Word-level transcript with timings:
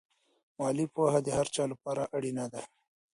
مالي 0.57 0.85
پوهه 0.93 1.19
د 1.23 1.27
هر 1.37 1.47
چا 1.55 1.63
لپاره 1.71 2.03
اړینه 2.17 2.45
ده. 2.53 2.61